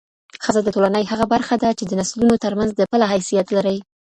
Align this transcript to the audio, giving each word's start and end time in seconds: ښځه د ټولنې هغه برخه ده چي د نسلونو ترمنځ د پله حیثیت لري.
ښځه 0.43 0.61
د 0.63 0.69
ټولنې 0.75 1.03
هغه 1.11 1.25
برخه 1.33 1.55
ده 1.63 1.69
چي 1.77 1.83
د 1.87 1.93
نسلونو 2.01 2.35
ترمنځ 2.43 2.69
د 2.75 2.81
پله 2.91 3.05
حیثیت 3.13 3.47
لري. 3.55 3.77